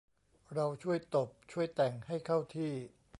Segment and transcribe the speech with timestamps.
[0.53, 2.73] เราช่วยตบ ช่วยแต่ง ให้เข้าที่